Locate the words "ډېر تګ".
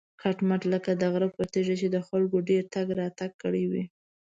2.49-2.87